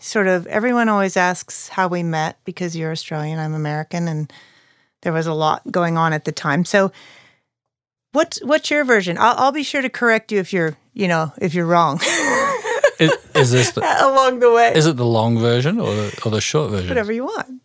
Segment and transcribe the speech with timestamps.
[0.00, 4.30] Sort of everyone always asks how we met because you're Australian, I'm American, and
[5.00, 6.66] there was a lot going on at the time.
[6.66, 6.92] So,
[8.12, 9.16] what's what's your version?
[9.18, 11.98] I'll, I'll be sure to correct you if you're you know if you're wrong
[13.00, 14.72] Is, is this the, along the way.
[14.74, 16.88] is it the long version or the, or the short version?
[16.90, 17.62] Whatever you want.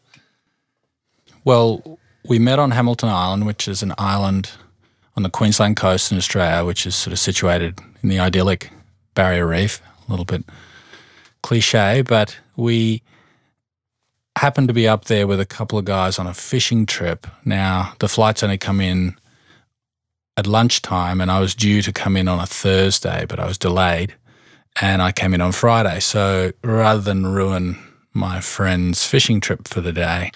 [1.43, 4.51] Well, we met on Hamilton Island, which is an island
[5.17, 8.71] on the Queensland coast in Australia, which is sort of situated in the idyllic
[9.15, 9.81] Barrier Reef.
[10.07, 10.45] A little bit
[11.49, 13.01] cliche, but we
[14.37, 17.25] happened to be up there with a couple of guys on a fishing trip.
[17.43, 19.15] Now, the flights only come in
[20.37, 23.57] at lunchtime, and I was due to come in on a Thursday, but I was
[23.57, 24.13] delayed,
[24.79, 25.99] and I came in on Friday.
[26.01, 27.79] So rather than ruin
[28.13, 30.29] my friend's fishing trip for the day,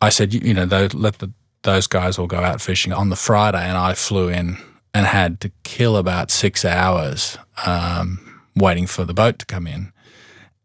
[0.00, 1.32] I said, you know, tho- let the,
[1.62, 4.58] those guys all go out fishing on the Friday, and I flew in
[4.94, 9.90] and had to kill about six hours um, waiting for the boat to come in.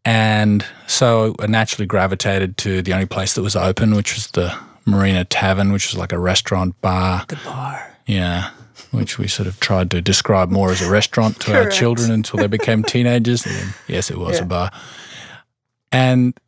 [0.04, 4.56] And so I naturally gravitated to the only place that was open, which was the
[4.86, 7.24] Marina Tavern, which was like a restaurant bar.
[7.28, 7.96] The bar.
[8.06, 8.50] Yeah.
[8.92, 12.38] Which we sort of tried to describe more as a restaurant to our children until
[12.38, 13.44] they became teenagers.
[13.44, 14.42] Then, yes, it was Yeah.
[14.44, 14.70] a bar.
[15.92, 16.38] And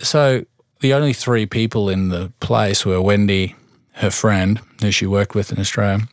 [0.00, 0.44] so
[0.80, 3.56] the only three people in the place were Wendy,
[3.94, 6.06] her friend, who she worked with in Australia.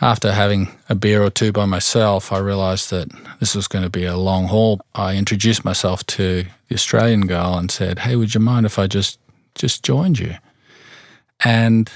[0.00, 3.08] After having a beer or two by myself, I realized that
[3.40, 4.80] this was going to be a long haul.
[4.94, 8.86] I introduced myself to the Australian girl and said, "Hey, would you mind if I
[8.86, 9.18] just
[9.54, 10.34] just joined you?"
[11.44, 11.90] And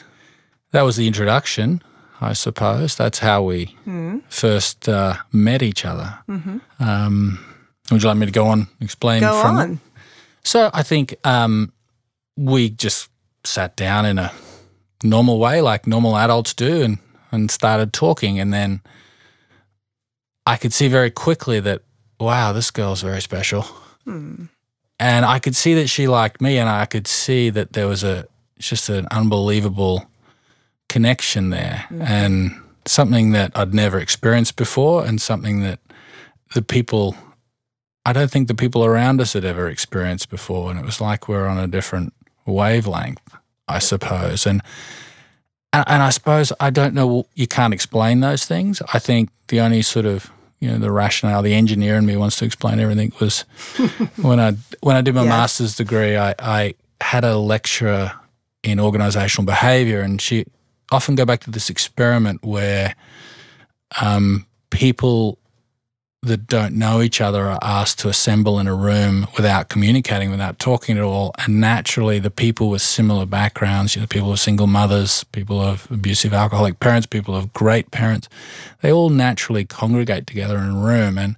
[0.72, 1.82] that was the introduction,
[2.20, 2.96] I suppose.
[2.96, 3.76] That's how we
[4.28, 6.18] first uh, met each other.
[6.78, 7.38] Um,
[7.90, 9.80] would you like me to go on and explain Go from on.
[10.42, 11.72] so I think um,
[12.36, 13.10] we just
[13.44, 14.32] sat down in a
[15.02, 16.98] normal way, like normal adults do, and,
[17.30, 18.38] and started talking.
[18.38, 18.80] And then
[20.46, 21.82] I could see very quickly that,
[22.18, 23.62] wow, this girl's very special.
[24.04, 24.44] Hmm.
[24.98, 28.04] And I could see that she liked me, and I could see that there was
[28.04, 28.26] a
[28.58, 30.06] just an unbelievable
[30.90, 32.02] connection there, hmm.
[32.02, 35.80] and something that I'd never experienced before, and something that
[36.54, 37.16] the people
[38.04, 41.28] I don't think the people around us had ever experienced before, and it was like
[41.28, 42.12] we're on a different
[42.46, 43.22] wavelength,
[43.68, 44.46] I suppose.
[44.46, 44.62] And
[45.72, 47.26] and, and I suppose I don't know.
[47.34, 48.82] You can't explain those things.
[48.92, 52.36] I think the only sort of you know the rationale, the engineer in me wants
[52.38, 53.12] to explain everything.
[53.20, 53.40] Was
[54.22, 55.28] when I when I did my Yes.
[55.28, 58.12] master's degree, I, I had a lecturer
[58.62, 60.44] in organizational behavior, and she
[60.92, 62.94] often go back to this experiment where
[64.00, 65.38] um, people
[66.22, 70.58] that don't know each other are asked to assemble in a room without communicating, without
[70.58, 71.32] talking at all.
[71.38, 75.90] And naturally, the people with similar backgrounds, you know, people of single mothers, people of
[75.90, 78.28] abusive alcoholic parents, people of great parents,
[78.82, 81.16] they all naturally congregate together in a room.
[81.16, 81.36] And